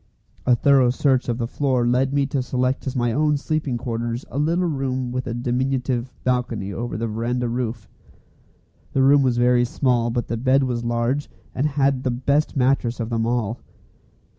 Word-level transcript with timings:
A 0.47 0.55
thorough 0.55 0.89
search 0.89 1.29
of 1.29 1.37
the 1.37 1.45
floor 1.45 1.85
led 1.85 2.11
me 2.11 2.25
to 2.25 2.41
select 2.41 2.87
as 2.87 2.95
my 2.95 3.11
own 3.11 3.37
sleeping 3.37 3.77
quarters 3.77 4.25
a 4.31 4.39
little 4.39 4.65
room 4.65 5.11
with 5.11 5.27
a 5.27 5.33
diminutive 5.35 6.11
balcony 6.23 6.73
over 6.73 6.97
the 6.97 7.05
verandah 7.05 7.47
roof. 7.47 7.87
The 8.93 9.03
room 9.03 9.21
was 9.21 9.37
very 9.37 9.63
small, 9.63 10.09
but 10.09 10.27
the 10.27 10.37
bed 10.37 10.63
was 10.63 10.83
large, 10.83 11.29
and 11.53 11.67
had 11.67 12.01
the 12.01 12.09
best 12.09 12.57
mattress 12.57 12.99
of 12.99 13.11
them 13.11 13.27
all. 13.27 13.59